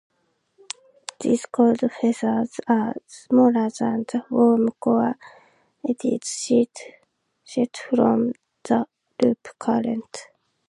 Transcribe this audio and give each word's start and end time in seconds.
These 1.19 1.45
cold 1.51 1.79
features 1.91 2.59
are 2.67 2.95
smaller 3.05 3.69
than 3.69 4.03
the 4.11 4.25
warm-core 4.31 5.15
eddies 5.87 6.23
shed 7.43 7.77
from 7.91 8.31
the 8.63 8.87
Loop 9.21 9.47
Current. 9.59 10.17